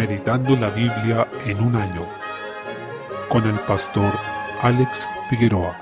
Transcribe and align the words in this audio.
Meditando 0.00 0.56
la 0.56 0.70
Biblia 0.70 1.28
en 1.44 1.60
un 1.60 1.76
año 1.76 2.06
con 3.28 3.46
el 3.46 3.58
pastor 3.60 4.10
Alex 4.62 5.06
Figueroa. 5.28 5.78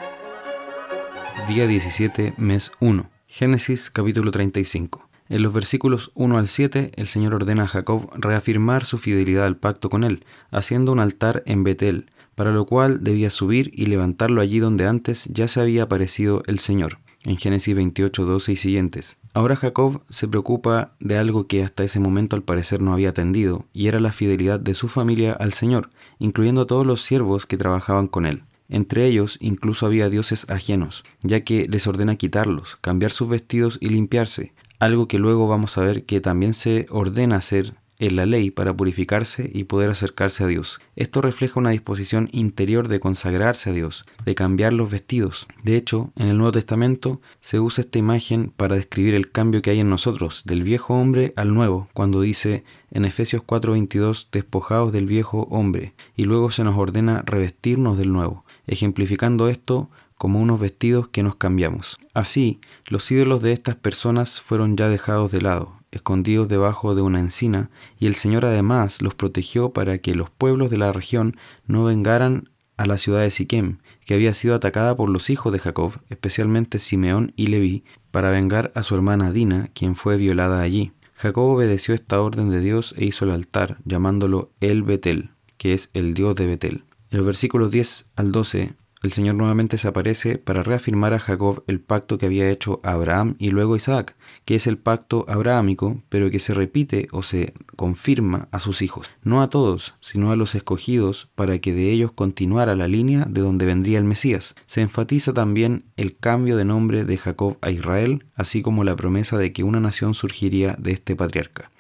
Día 1.46 1.68
17, 1.68 2.34
mes 2.36 2.72
1. 2.80 3.08
Génesis 3.28 3.92
capítulo 3.92 4.32
35. 4.32 5.08
En 5.29 5.43
los 5.44 5.52
versículos 5.52 6.11
1 6.16 6.36
al 6.36 6.48
7, 6.48 6.90
el 6.96 7.07
Señor 7.07 7.36
ordena 7.36 7.62
a 7.62 7.68
Jacob 7.68 8.11
reafirmar 8.16 8.84
su 8.84 8.98
fidelidad 8.98 9.46
al 9.46 9.57
pacto 9.57 9.89
con 9.89 10.02
él, 10.02 10.25
haciendo 10.50 10.90
un 10.90 10.98
altar 10.98 11.44
en 11.46 11.62
Betel, 11.62 12.07
para 12.35 12.50
lo 12.50 12.66
cual 12.66 13.04
debía 13.04 13.30
subir 13.30 13.71
y 13.72 13.86
levantarlo 13.86 14.40
allí 14.40 14.58
donde 14.58 14.89
antes 14.89 15.26
ya 15.26 15.46
se 15.46 15.61
había 15.61 15.85
aparecido 15.85 16.43
el 16.48 16.58
Señor 16.58 16.98
en 17.25 17.37
Génesis 17.37 17.75
28, 17.75 18.25
12 18.25 18.53
y 18.53 18.57
siguientes. 18.57 19.18
Ahora 19.35 19.57
Jacob 19.57 20.03
se 20.09 20.29
preocupa 20.29 20.93
de 21.00 21.18
algo 21.18 21.46
que 21.46 21.63
hasta 21.63 21.85
ese 21.85 22.00
momento 22.00 22.36
al 22.36 22.43
parecer 22.43 22.81
no 22.81 22.93
había 22.93 23.11
atendido, 23.11 23.67
y 23.72 23.89
era 23.89 24.00
la 24.00 24.13
fidelidad 24.13 24.61
de 24.61 24.75
su 24.75 24.89
familia 24.89 25.32
al 25.32 25.53
Señor, 25.53 25.90
incluyendo 26.18 26.62
a 26.62 26.67
todos 26.67 26.86
los 26.86 27.03
siervos 27.03 27.46
que 27.46 27.57
trabajaban 27.57 28.09
con 28.09 28.26
él. 28.26 28.43
Entre 28.68 29.07
ellos 29.07 29.39
incluso 29.40 29.86
había 29.86 30.11
dioses 30.11 30.49
ajenos, 30.50 31.03
ya 31.23 31.40
que 31.40 31.67
les 31.68 31.86
ordena 31.86 32.17
quitarlos, 32.17 32.77
cambiar 32.81 33.11
sus 33.11 33.28
vestidos 33.28 33.78
y 33.81 33.89
limpiarse, 33.89 34.53
algo 34.78 35.09
que 35.09 35.19
luego 35.19 35.48
vamos 35.48 35.78
a 35.78 35.83
ver 35.83 36.05
que 36.05 36.20
también 36.20 36.55
se 36.55 36.87
ordena 36.91 37.37
hacer 37.37 37.75
en 37.98 38.16
la 38.16 38.27
ley 38.27 38.50
para 38.50 38.77
purificarse 38.77 39.50
y 39.52 39.64
poder 39.64 39.91
acercarse 39.91 40.44
a 40.44 40.47
Dios. 40.47 40.80
Esto 40.97 41.20
refleja 41.20 41.58
una 41.58 41.70
disposición 41.70 42.28
interior 42.33 42.89
de 42.89 43.00
consagrarse 43.00 43.70
a 43.70 43.72
Dios, 43.72 44.05
de 44.25 44.34
cambiar 44.34 44.72
los 44.72 44.91
vestidos. 44.91 45.48
De 45.64 45.77
hecho, 45.77 46.12
en 46.16 46.28
el 46.28 46.39
Nuevo 46.39 46.53
Testamento 46.53 47.20
se 47.41 47.61
usa 47.61 47.83
esta 47.83 47.98
imagen 47.98 48.53
para 48.56 48.77
describir 48.77 49.14
el 49.14 49.30
cambio 49.30 49.62
que 49.62 49.70
hay 49.70 49.80
en 49.80 49.91
nosotros, 49.91 50.42
del 50.44 50.62
viejo 50.62 50.94
hombre 50.94 51.33
al 51.36 51.55
nuevo, 51.55 51.89
cuando 51.94 52.20
dice 52.20 52.64
en 52.91 53.05
Efesios 53.05 53.42
4:22, 53.42 54.28
despojados 54.30 54.92
del 54.92 55.06
viejo 55.06 55.48
hombre, 55.51 55.95
y 56.17 56.25
luego 56.25 56.51
se 56.51 56.64
nos 56.64 56.77
ordena 56.77 57.23
revestirnos 57.27 57.98
del 57.98 58.12
nuevo, 58.12 58.45
ejemplificando 58.67 59.48
esto 59.48 59.91
como 60.17 60.41
unos 60.41 60.61
vestidos 60.61 61.08
que 61.08 61.23
nos 61.23 61.36
cambiamos. 61.36 61.97
Así, 62.12 62.61
los 62.86 63.11
ídolos 63.11 63.41
de 63.41 63.53
estas 63.53 63.77
personas 63.77 64.41
fueron 64.41 64.77
ya 64.77 64.89
dejados 64.89 65.30
de 65.30 65.41
lado, 65.41 65.78
escondidos 65.91 66.48
debajo 66.48 66.94
de 66.94 67.03
una 67.03 67.20
encina, 67.20 67.70
y 67.98 68.06
el 68.06 68.14
Señor 68.14 68.44
además 68.44 69.03
los 69.03 69.14
protegió 69.14 69.70
para 69.70 69.98
que 69.98 70.14
los 70.14 70.30
pueblos 70.30 70.70
de 70.70 70.78
la 70.78 70.92
región 70.92 71.36
no 71.67 71.84
vengaran 71.84 72.50
a 72.77 72.86
la 72.86 72.97
ciudad 72.97 73.20
de 73.20 73.30
Siquem, 73.30 73.78
que 74.06 74.14
había 74.14 74.33
sido 74.34 74.55
atacada 74.55 74.97
por 74.97 75.11
los 75.11 75.30
hijos 75.30 75.53
de 75.53 75.58
Jacob, 75.58 76.00
especialmente 76.08 76.78
Simeón 76.78 77.33
y 77.36 77.48
Leví, 77.48 77.84
para 78.11 78.30
vengar 78.30 78.72
a 78.75 78.83
su 78.83 78.95
hermana 78.95 79.33
Dina, 79.33 79.69
quien 79.75 79.97
fue 79.97 80.17
violada 80.17 80.62
allí. 80.62 80.92
Jacob 81.14 81.45
obedeció 81.45 81.95
esta 81.95 82.20
orden 82.20 82.50
de 82.50 82.61
Dios 82.61 82.95
e 82.97 83.05
hizo 83.05 83.25
el 83.25 83.33
altar, 83.33 83.78
llamándolo 83.84 84.52
El 84.61 84.84
Betel, 84.84 85.30
que 85.56 85.75
es 85.75 85.91
el 85.92 86.14
Dios 86.14 86.36
de 86.36 86.47
Betel. 86.47 86.84
En 87.11 87.19
los 87.19 87.27
versículos 87.27 87.73
10 87.73 88.06
al 88.14 88.30
12 88.30 88.75
el 89.03 89.13
Señor 89.13 89.37
nuevamente 89.37 89.79
se 89.79 89.87
aparece 89.87 90.39
para 90.39 90.65
reafirmar 90.65 91.15
a 91.15 91.21
Jacob 91.21 91.63
el 91.69 91.81
pacto 91.81 92.19
que 92.19 92.27
había 92.27 92.51
hecho 92.51 92.81
Abraham 92.83 93.37
y 93.39 93.51
luego 93.51 93.77
Isaac, 93.77 94.17
que 94.45 94.57
es 94.57 94.67
el 94.67 94.77
pacto 94.77 95.25
abrahámico, 95.29 96.03
pero 96.09 96.31
que 96.31 96.41
se 96.41 96.53
repite 96.53 97.07
o 97.13 97.23
se 97.23 97.53
confirma 97.77 98.49
a 98.51 98.59
sus 98.59 98.83
hijos, 98.83 99.09
no 99.23 99.41
a 99.41 99.51
todos, 99.51 99.95
sino 100.01 100.33
a 100.33 100.37
los 100.37 100.57
escogidos, 100.57 101.29
para 101.37 101.61
que 101.61 101.73
de 101.73 101.93
ellos 101.93 102.11
continuara 102.11 102.75
la 102.75 102.89
línea 102.89 103.25
de 103.29 103.41
donde 103.41 103.67
vendría 103.67 103.99
el 103.99 104.05
Mesías. 104.05 104.57
Se 104.67 104.81
enfatiza 104.81 105.33
también 105.33 105.85
el 105.97 106.17
cambio 106.17 106.57
de 106.57 106.65
nombre 106.65 107.05
de 107.05 107.19
Jacob 107.19 107.57
a 107.61 107.71
Israel, 107.71 108.25
así 108.35 108.63
como 108.63 108.83
la 108.83 108.97
promesa 108.97 109.39
de 109.39 109.53
que 109.53 109.63
una 109.63 109.79
nación 109.79 110.15
surgiría 110.15 110.75
de 110.79 110.91
este 110.93 111.15
patriarca. 111.15 111.71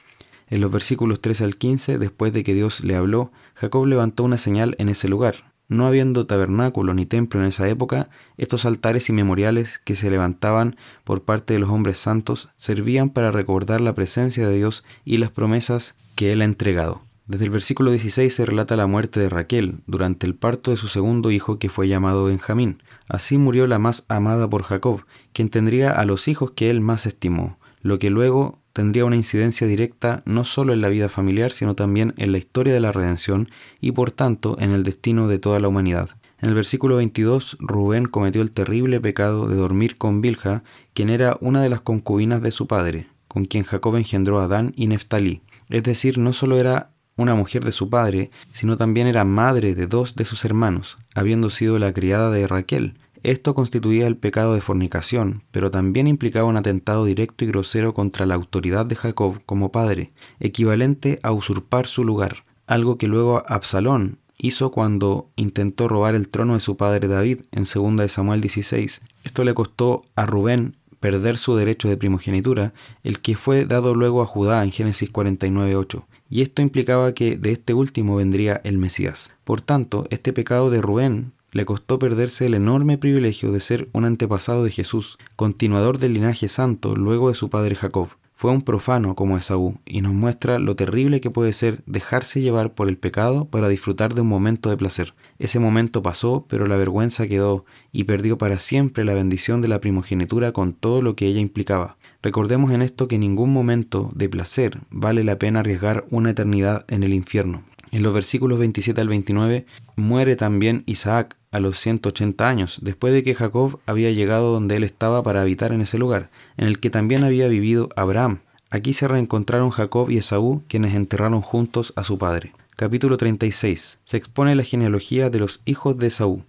En 0.50 0.60
los 0.60 0.70
versículos 0.70 1.20
3 1.20 1.42
al 1.42 1.56
15, 1.56 1.98
después 1.98 2.32
de 2.32 2.42
que 2.44 2.54
Dios 2.54 2.82
le 2.82 2.94
habló, 2.94 3.32
Jacob 3.54 3.86
levantó 3.86 4.24
una 4.24 4.38
señal 4.38 4.76
en 4.78 4.88
ese 4.88 5.08
lugar, 5.08 5.52
no 5.68 5.86
habiendo 5.86 6.26
tabernáculo 6.26 6.94
ni 6.94 7.06
templo 7.06 7.40
en 7.40 7.46
esa 7.46 7.68
época, 7.68 8.08
estos 8.36 8.64
altares 8.64 9.08
y 9.08 9.12
memoriales 9.12 9.78
que 9.78 9.94
se 9.94 10.10
levantaban 10.10 10.76
por 11.04 11.22
parte 11.22 11.54
de 11.54 11.60
los 11.60 11.70
hombres 11.70 11.98
santos 11.98 12.48
servían 12.56 13.10
para 13.10 13.30
recordar 13.30 13.80
la 13.80 13.94
presencia 13.94 14.48
de 14.48 14.56
Dios 14.56 14.84
y 15.04 15.18
las 15.18 15.30
promesas 15.30 15.94
que 16.14 16.32
Él 16.32 16.42
ha 16.42 16.46
entregado. 16.46 17.02
Desde 17.26 17.44
el 17.44 17.50
versículo 17.50 17.90
16 17.90 18.34
se 18.34 18.46
relata 18.46 18.74
la 18.74 18.86
muerte 18.86 19.20
de 19.20 19.28
Raquel 19.28 19.80
durante 19.86 20.26
el 20.26 20.34
parto 20.34 20.70
de 20.70 20.78
su 20.78 20.88
segundo 20.88 21.30
hijo 21.30 21.58
que 21.58 21.68
fue 21.68 21.86
llamado 21.86 22.24
Benjamín. 22.24 22.82
Así 23.06 23.36
murió 23.36 23.66
la 23.66 23.78
más 23.78 24.06
amada 24.08 24.48
por 24.48 24.62
Jacob, 24.62 25.04
quien 25.34 25.50
tendría 25.50 25.90
a 25.90 26.06
los 26.06 26.26
hijos 26.26 26.52
que 26.52 26.70
él 26.70 26.80
más 26.80 27.04
estimó, 27.04 27.58
lo 27.82 27.98
que 27.98 28.08
luego 28.08 28.60
tendría 28.78 29.04
una 29.04 29.16
incidencia 29.16 29.66
directa 29.66 30.22
no 30.24 30.44
solo 30.44 30.72
en 30.72 30.80
la 30.80 30.88
vida 30.88 31.08
familiar, 31.08 31.50
sino 31.50 31.74
también 31.74 32.14
en 32.16 32.30
la 32.30 32.38
historia 32.38 32.72
de 32.72 32.78
la 32.78 32.92
redención 32.92 33.48
y 33.80 33.90
por 33.90 34.12
tanto 34.12 34.56
en 34.60 34.70
el 34.70 34.84
destino 34.84 35.26
de 35.26 35.40
toda 35.40 35.58
la 35.58 35.66
humanidad. 35.66 36.10
En 36.40 36.50
el 36.50 36.54
versículo 36.54 36.94
22, 36.94 37.56
Rubén 37.58 38.04
cometió 38.04 38.40
el 38.40 38.52
terrible 38.52 39.00
pecado 39.00 39.48
de 39.48 39.56
dormir 39.56 39.98
con 39.98 40.20
Bilha, 40.20 40.62
quien 40.94 41.10
era 41.10 41.36
una 41.40 41.60
de 41.60 41.70
las 41.70 41.80
concubinas 41.80 42.40
de 42.40 42.52
su 42.52 42.68
padre, 42.68 43.08
con 43.26 43.46
quien 43.46 43.64
Jacob 43.64 43.96
engendró 43.96 44.38
a 44.38 44.44
Adán 44.44 44.72
y 44.76 44.86
Neftalí. 44.86 45.42
Es 45.70 45.82
decir, 45.82 46.16
no 46.18 46.32
solo 46.32 46.56
era 46.56 46.92
una 47.16 47.34
mujer 47.34 47.64
de 47.64 47.72
su 47.72 47.90
padre, 47.90 48.30
sino 48.52 48.76
también 48.76 49.08
era 49.08 49.24
madre 49.24 49.74
de 49.74 49.88
dos 49.88 50.14
de 50.14 50.24
sus 50.24 50.44
hermanos, 50.44 50.98
habiendo 51.16 51.50
sido 51.50 51.80
la 51.80 51.92
criada 51.92 52.30
de 52.30 52.46
Raquel, 52.46 52.94
esto 53.22 53.54
constituía 53.54 54.06
el 54.06 54.16
pecado 54.16 54.54
de 54.54 54.60
fornicación, 54.60 55.42
pero 55.50 55.70
también 55.70 56.06
implicaba 56.06 56.48
un 56.48 56.56
atentado 56.56 57.04
directo 57.04 57.44
y 57.44 57.48
grosero 57.48 57.94
contra 57.94 58.26
la 58.26 58.34
autoridad 58.34 58.86
de 58.86 58.96
Jacob 58.96 59.40
como 59.46 59.72
padre, 59.72 60.12
equivalente 60.40 61.18
a 61.22 61.32
usurpar 61.32 61.86
su 61.86 62.04
lugar, 62.04 62.44
algo 62.66 62.98
que 62.98 63.06
luego 63.06 63.42
Absalón 63.46 64.18
hizo 64.38 64.70
cuando 64.70 65.30
intentó 65.36 65.88
robar 65.88 66.14
el 66.14 66.28
trono 66.28 66.54
de 66.54 66.60
su 66.60 66.76
padre 66.76 67.08
David 67.08 67.40
en 67.52 67.64
2 67.64 67.96
de 67.96 68.08
Samuel 68.08 68.40
16. 68.40 69.00
Esto 69.24 69.44
le 69.44 69.54
costó 69.54 70.04
a 70.14 70.26
Rubén 70.26 70.76
perder 71.00 71.36
su 71.36 71.54
derecho 71.54 71.88
de 71.88 71.96
primogenitura, 71.96 72.72
el 73.02 73.20
que 73.20 73.36
fue 73.36 73.66
dado 73.66 73.94
luego 73.94 74.22
a 74.22 74.26
Judá 74.26 74.64
en 74.64 74.72
Génesis 74.72 75.12
49.8, 75.12 76.04
y 76.28 76.42
esto 76.42 76.62
implicaba 76.62 77.12
que 77.14 77.36
de 77.36 77.52
este 77.52 77.74
último 77.74 78.16
vendría 78.16 78.60
el 78.64 78.78
Mesías. 78.78 79.32
Por 79.44 79.60
tanto, 79.60 80.06
este 80.10 80.32
pecado 80.32 80.70
de 80.70 80.80
Rubén 80.80 81.32
le 81.52 81.64
costó 81.64 81.98
perderse 81.98 82.46
el 82.46 82.54
enorme 82.54 82.98
privilegio 82.98 83.52
de 83.52 83.60
ser 83.60 83.88
un 83.92 84.04
antepasado 84.04 84.64
de 84.64 84.70
Jesús, 84.70 85.18
continuador 85.36 85.98
del 85.98 86.14
linaje 86.14 86.48
santo 86.48 86.94
luego 86.94 87.28
de 87.28 87.34
su 87.34 87.50
padre 87.50 87.74
Jacob. 87.74 88.08
Fue 88.40 88.52
un 88.52 88.62
profano 88.62 89.16
como 89.16 89.36
Esaú 89.36 89.80
y 89.84 90.00
nos 90.00 90.12
muestra 90.12 90.60
lo 90.60 90.76
terrible 90.76 91.20
que 91.20 91.28
puede 91.28 91.52
ser 91.52 91.82
dejarse 91.86 92.40
llevar 92.40 92.72
por 92.72 92.88
el 92.88 92.96
pecado 92.96 93.46
para 93.46 93.68
disfrutar 93.68 94.14
de 94.14 94.20
un 94.20 94.28
momento 94.28 94.70
de 94.70 94.76
placer. 94.76 95.14
Ese 95.40 95.58
momento 95.58 96.02
pasó, 96.02 96.46
pero 96.48 96.68
la 96.68 96.76
vergüenza 96.76 97.26
quedó 97.26 97.64
y 97.90 98.04
perdió 98.04 98.38
para 98.38 98.60
siempre 98.60 99.04
la 99.04 99.14
bendición 99.14 99.60
de 99.60 99.66
la 99.66 99.80
primogenitura 99.80 100.52
con 100.52 100.72
todo 100.72 101.02
lo 101.02 101.16
que 101.16 101.26
ella 101.26 101.40
implicaba. 101.40 101.96
Recordemos 102.22 102.70
en 102.70 102.82
esto 102.82 103.08
que 103.08 103.18
ningún 103.18 103.52
momento 103.52 104.12
de 104.14 104.28
placer 104.28 104.82
vale 104.88 105.24
la 105.24 105.36
pena 105.36 105.58
arriesgar 105.58 106.04
una 106.10 106.30
eternidad 106.30 106.84
en 106.86 107.02
el 107.02 107.14
infierno. 107.14 107.64
En 107.90 108.02
los 108.02 108.14
versículos 108.14 108.58
27 108.58 109.00
al 109.00 109.08
29 109.08 109.66
muere 109.96 110.36
también 110.36 110.82
Isaac 110.86 111.36
a 111.50 111.60
los 111.60 111.78
180 111.78 112.48
años, 112.48 112.78
después 112.82 113.12
de 113.12 113.22
que 113.22 113.34
Jacob 113.34 113.80
había 113.86 114.10
llegado 114.10 114.52
donde 114.52 114.76
él 114.76 114.84
estaba 114.84 115.22
para 115.22 115.42
habitar 115.42 115.72
en 115.72 115.80
ese 115.80 115.98
lugar, 115.98 116.30
en 116.56 116.66
el 116.66 116.80
que 116.80 116.90
también 116.90 117.24
había 117.24 117.48
vivido 117.48 117.88
Abraham. 117.96 118.40
Aquí 118.70 118.92
se 118.92 119.08
reencontraron 119.08 119.70
Jacob 119.70 120.10
y 120.10 120.18
Esaú, 120.18 120.62
quienes 120.68 120.94
enterraron 120.94 121.40
juntos 121.40 121.92
a 121.96 122.04
su 122.04 122.18
padre. 122.18 122.52
Capítulo 122.76 123.16
36. 123.16 123.98
Se 124.04 124.16
expone 124.16 124.54
la 124.54 124.62
genealogía 124.62 125.30
de 125.30 125.38
los 125.38 125.62
hijos 125.64 125.96
de 125.98 126.08
Esaú. 126.08 126.44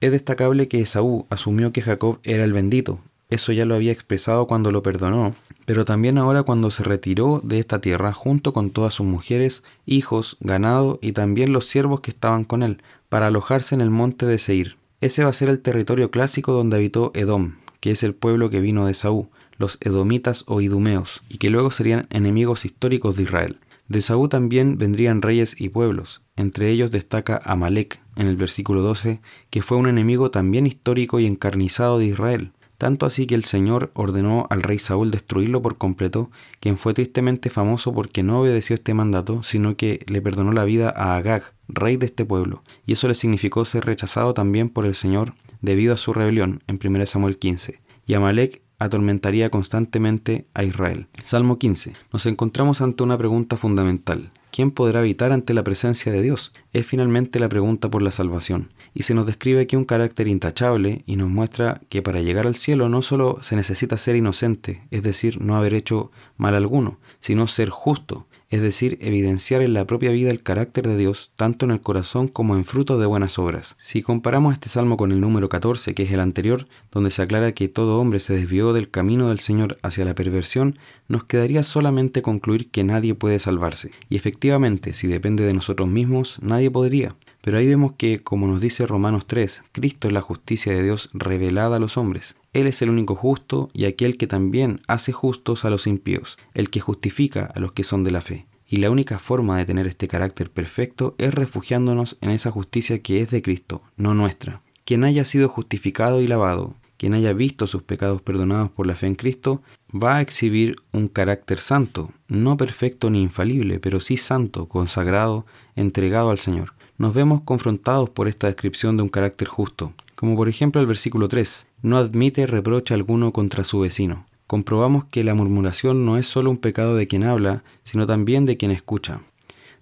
Es 0.00 0.12
destacable 0.12 0.68
que 0.68 0.80
Esaú 0.80 1.26
asumió 1.28 1.72
que 1.72 1.82
Jacob 1.82 2.20
era 2.22 2.44
el 2.44 2.52
bendito, 2.52 3.00
eso 3.30 3.52
ya 3.52 3.66
lo 3.66 3.74
había 3.74 3.92
expresado 3.92 4.46
cuando 4.46 4.72
lo 4.72 4.82
perdonó, 4.82 5.34
pero 5.68 5.84
también 5.84 6.16
ahora 6.16 6.44
cuando 6.44 6.70
se 6.70 6.82
retiró 6.82 7.42
de 7.44 7.58
esta 7.58 7.78
tierra 7.78 8.14
junto 8.14 8.54
con 8.54 8.70
todas 8.70 8.94
sus 8.94 9.04
mujeres, 9.04 9.62
hijos, 9.84 10.38
ganado 10.40 10.98
y 11.02 11.12
también 11.12 11.52
los 11.52 11.66
siervos 11.66 12.00
que 12.00 12.10
estaban 12.10 12.44
con 12.44 12.62
él, 12.62 12.82
para 13.10 13.26
alojarse 13.26 13.74
en 13.74 13.82
el 13.82 13.90
monte 13.90 14.24
de 14.24 14.38
Seir. 14.38 14.78
Ese 15.02 15.24
va 15.24 15.28
a 15.28 15.34
ser 15.34 15.50
el 15.50 15.60
territorio 15.60 16.10
clásico 16.10 16.54
donde 16.54 16.78
habitó 16.78 17.12
Edom, 17.14 17.56
que 17.80 17.90
es 17.90 18.02
el 18.02 18.14
pueblo 18.14 18.48
que 18.48 18.62
vino 18.62 18.86
de 18.86 18.94
Saúl, 18.94 19.28
los 19.58 19.76
edomitas 19.82 20.44
o 20.46 20.62
idumeos, 20.62 21.20
y 21.28 21.36
que 21.36 21.50
luego 21.50 21.70
serían 21.70 22.06
enemigos 22.08 22.64
históricos 22.64 23.18
de 23.18 23.24
Israel. 23.24 23.60
De 23.88 24.00
Saúl 24.00 24.30
también 24.30 24.78
vendrían 24.78 25.20
reyes 25.20 25.60
y 25.60 25.68
pueblos, 25.68 26.22
entre 26.36 26.70
ellos 26.70 26.92
destaca 26.92 27.42
Amalek 27.44 28.00
en 28.16 28.26
el 28.26 28.36
versículo 28.36 28.80
12, 28.80 29.20
que 29.50 29.60
fue 29.60 29.76
un 29.76 29.86
enemigo 29.86 30.30
también 30.30 30.66
histórico 30.66 31.20
y 31.20 31.26
encarnizado 31.26 31.98
de 31.98 32.06
Israel, 32.06 32.52
tanto 32.78 33.06
así 33.06 33.26
que 33.26 33.34
el 33.34 33.44
Señor 33.44 33.90
ordenó 33.94 34.46
al 34.50 34.62
rey 34.62 34.78
Saúl 34.78 35.10
destruirlo 35.10 35.60
por 35.60 35.76
completo, 35.76 36.30
quien 36.60 36.78
fue 36.78 36.94
tristemente 36.94 37.50
famoso 37.50 37.92
porque 37.92 38.22
no 38.22 38.40
obedeció 38.40 38.74
este 38.74 38.94
mandato, 38.94 39.42
sino 39.42 39.76
que 39.76 40.04
le 40.06 40.22
perdonó 40.22 40.52
la 40.52 40.64
vida 40.64 40.94
a 40.96 41.16
Agag, 41.16 41.42
rey 41.66 41.96
de 41.96 42.06
este 42.06 42.24
pueblo, 42.24 42.62
y 42.86 42.92
eso 42.92 43.08
le 43.08 43.14
significó 43.14 43.64
ser 43.64 43.84
rechazado 43.84 44.32
también 44.32 44.70
por 44.70 44.86
el 44.86 44.94
Señor 44.94 45.34
debido 45.60 45.92
a 45.92 45.98
su 45.98 46.12
rebelión 46.12 46.60
en 46.68 46.78
1 46.82 47.06
Samuel 47.06 47.38
15. 47.38 47.80
Y 48.06 48.14
Amalek 48.14 48.62
atormentaría 48.78 49.50
constantemente 49.50 50.46
a 50.54 50.62
Israel. 50.62 51.08
Salmo 51.22 51.58
15. 51.58 51.94
Nos 52.12 52.26
encontramos 52.26 52.80
ante 52.80 53.02
una 53.02 53.18
pregunta 53.18 53.56
fundamental. 53.56 54.30
¿Quién 54.50 54.70
podrá 54.70 55.00
habitar 55.00 55.32
ante 55.32 55.54
la 55.54 55.64
presencia 55.64 56.12
de 56.12 56.22
Dios? 56.22 56.52
Es 56.72 56.86
finalmente 56.86 57.40
la 57.40 57.48
pregunta 57.48 57.90
por 57.90 58.02
la 58.02 58.10
salvación. 58.10 58.72
Y 58.94 59.04
se 59.04 59.14
nos 59.14 59.26
describe 59.26 59.60
aquí 59.60 59.76
un 59.76 59.84
carácter 59.84 60.28
intachable 60.28 61.02
y 61.06 61.16
nos 61.16 61.28
muestra 61.28 61.80
que 61.88 62.02
para 62.02 62.20
llegar 62.20 62.46
al 62.46 62.56
cielo 62.56 62.88
no 62.88 63.02
solo 63.02 63.38
se 63.42 63.56
necesita 63.56 63.96
ser 63.96 64.16
inocente, 64.16 64.82
es 64.90 65.02
decir, 65.02 65.40
no 65.40 65.56
haber 65.56 65.74
hecho 65.74 66.10
mal 66.36 66.54
alguno, 66.54 66.98
sino 67.20 67.46
ser 67.46 67.68
justo, 67.70 68.26
es 68.50 68.62
decir, 68.62 68.98
evidenciar 69.00 69.62
en 69.62 69.74
la 69.74 69.86
propia 69.86 70.10
vida 70.10 70.30
el 70.30 70.42
carácter 70.42 70.88
de 70.88 70.96
Dios, 70.96 71.32
tanto 71.36 71.66
en 71.66 71.72
el 71.72 71.80
corazón 71.80 72.28
como 72.28 72.56
en 72.56 72.64
fruto 72.64 72.98
de 72.98 73.06
buenas 73.06 73.38
obras. 73.38 73.74
Si 73.76 74.02
comparamos 74.02 74.54
este 74.54 74.68
salmo 74.68 74.96
con 74.96 75.12
el 75.12 75.20
número 75.20 75.48
14, 75.48 75.94
que 75.94 76.04
es 76.04 76.12
el 76.12 76.20
anterior, 76.20 76.66
donde 76.90 77.10
se 77.10 77.22
aclara 77.22 77.52
que 77.52 77.68
todo 77.68 78.00
hombre 78.00 78.20
se 78.20 78.34
desvió 78.34 78.72
del 78.72 78.90
camino 78.90 79.28
del 79.28 79.38
Señor 79.38 79.76
hacia 79.82 80.04
la 80.04 80.14
perversión, 80.14 80.74
nos 81.08 81.24
quedaría 81.24 81.62
solamente 81.62 82.22
concluir 82.22 82.70
que 82.70 82.84
nadie 82.84 83.14
puede 83.14 83.38
salvarse. 83.38 83.90
Y 84.08 84.16
efectivamente, 84.16 84.94
si 84.94 85.08
depende 85.08 85.44
de 85.44 85.54
nosotros 85.54 85.88
mismos, 85.88 86.38
nadie 86.40 86.70
podría. 86.70 87.16
Pero 87.42 87.58
ahí 87.58 87.66
vemos 87.66 87.92
que, 87.92 88.22
como 88.22 88.46
nos 88.46 88.60
dice 88.60 88.86
Romanos 88.86 89.26
3, 89.26 89.62
Cristo 89.72 90.08
es 90.08 90.14
la 90.14 90.20
justicia 90.20 90.72
de 90.72 90.82
Dios 90.82 91.08
revelada 91.12 91.76
a 91.76 91.80
los 91.80 91.96
hombres. 91.96 92.36
Él 92.58 92.66
es 92.66 92.82
el 92.82 92.90
único 92.90 93.14
justo 93.14 93.70
y 93.72 93.84
aquel 93.84 94.16
que 94.16 94.26
también 94.26 94.80
hace 94.88 95.12
justos 95.12 95.64
a 95.64 95.70
los 95.70 95.86
impíos, 95.86 96.38
el 96.54 96.70
que 96.70 96.80
justifica 96.80 97.44
a 97.54 97.60
los 97.60 97.70
que 97.70 97.84
son 97.84 98.02
de 98.02 98.10
la 98.10 98.20
fe. 98.20 98.46
Y 98.66 98.78
la 98.78 98.90
única 98.90 99.20
forma 99.20 99.56
de 99.58 99.64
tener 99.64 99.86
este 99.86 100.08
carácter 100.08 100.50
perfecto 100.50 101.14
es 101.18 101.32
refugiándonos 101.32 102.18
en 102.20 102.30
esa 102.30 102.50
justicia 102.50 103.00
que 103.00 103.20
es 103.20 103.30
de 103.30 103.42
Cristo, 103.42 103.82
no 103.96 104.12
nuestra. 104.12 104.60
Quien 104.84 105.04
haya 105.04 105.24
sido 105.24 105.48
justificado 105.48 106.20
y 106.20 106.26
lavado, 106.26 106.74
quien 106.96 107.14
haya 107.14 107.32
visto 107.32 107.68
sus 107.68 107.84
pecados 107.84 108.22
perdonados 108.22 108.72
por 108.72 108.88
la 108.88 108.96
fe 108.96 109.06
en 109.06 109.14
Cristo, 109.14 109.62
va 109.94 110.16
a 110.16 110.20
exhibir 110.20 110.74
un 110.90 111.06
carácter 111.06 111.60
santo, 111.60 112.10
no 112.26 112.56
perfecto 112.56 113.08
ni 113.08 113.22
infalible, 113.22 113.78
pero 113.78 114.00
sí 114.00 114.16
santo, 114.16 114.66
consagrado, 114.66 115.46
entregado 115.76 116.30
al 116.30 116.40
Señor 116.40 116.72
nos 116.98 117.14
vemos 117.14 117.42
confrontados 117.42 118.10
por 118.10 118.26
esta 118.26 118.48
descripción 118.48 118.96
de 118.96 119.04
un 119.04 119.08
carácter 119.08 119.46
justo, 119.46 119.92
como 120.16 120.36
por 120.36 120.48
ejemplo 120.48 120.80
el 120.80 120.86
versículo 120.88 121.28
3, 121.28 121.67
no 121.82 121.96
admite 121.98 122.46
reproche 122.46 122.94
alguno 122.94 123.32
contra 123.32 123.64
su 123.64 123.80
vecino. 123.80 124.26
Comprobamos 124.46 125.04
que 125.04 125.24
la 125.24 125.34
murmuración 125.34 126.04
no 126.06 126.16
es 126.16 126.26
solo 126.26 126.50
un 126.50 126.56
pecado 126.56 126.96
de 126.96 127.06
quien 127.06 127.24
habla, 127.24 127.62
sino 127.84 128.06
también 128.06 128.46
de 128.46 128.56
quien 128.56 128.70
escucha. 128.70 129.20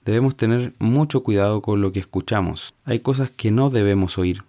Debemos 0.05 0.37
tener 0.37 0.73
mucho 0.79 1.23
cuidado 1.23 1.63
con 1.63 1.81
lo 1.81 1.93
que 1.93 2.01
escuchamos. 2.01 2.75
Hay 2.85 3.01
cosas 3.01 3.31
que 3.31 3.51
no 3.51 3.71
debemos 3.71 4.19
oír. 4.19 4.43